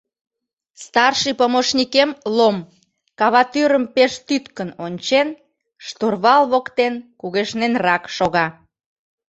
Старший 0.85 1.33
помощникем 1.41 2.09
Лом, 2.37 2.57
каватӱрым 3.19 3.85
пеш 3.95 4.13
тӱткын 4.27 4.69
ончен, 4.85 5.27
штурвал 5.85 6.43
воктен 6.51 6.93
кугешненрак 7.19 8.03
шога 8.15 8.47